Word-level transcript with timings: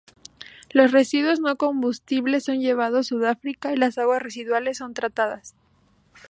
Los 0.71 0.91
residuos 0.91 1.39
no 1.41 1.57
combustibles 1.57 2.45
son 2.45 2.59
llevados 2.59 3.05
Sudáfrica 3.05 3.71
y 3.71 3.77
las 3.77 3.99
aguas 3.99 4.23
residuales 4.23 4.79
son 4.79 4.95
tratadas. 4.95 5.53